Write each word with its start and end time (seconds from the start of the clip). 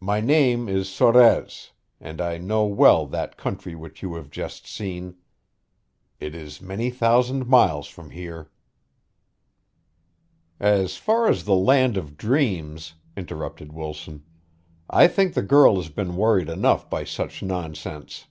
My 0.00 0.20
name 0.20 0.68
is 0.68 0.88
Sorez 0.88 1.70
and 2.00 2.20
I 2.20 2.36
know 2.36 2.64
well 2.64 3.06
that 3.06 3.36
country 3.36 3.76
which 3.76 4.02
you 4.02 4.14
have 4.16 4.28
just 4.28 4.66
seen. 4.66 5.14
It 6.18 6.34
is 6.34 6.60
many 6.60 6.90
thousand 6.90 7.46
miles 7.46 7.86
from 7.86 8.10
here." 8.10 8.50
"As 10.58 10.96
far 10.96 11.28
as 11.28 11.44
the 11.44 11.54
land 11.54 11.96
of 11.96 12.16
dreams," 12.16 12.94
interrupted 13.16 13.72
Wilson. 13.72 14.24
"I 14.90 15.06
think 15.06 15.34
the 15.34 15.42
girl 15.42 15.76
has 15.76 15.88
been 15.88 16.16
worried 16.16 16.48
enough 16.48 16.90
by 16.90 17.04
such 17.04 17.40
nonsense." 17.40 18.26